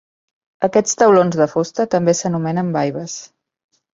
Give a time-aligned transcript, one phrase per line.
[0.67, 3.21] Aquests taulons de fusta també s'anomenen baibes.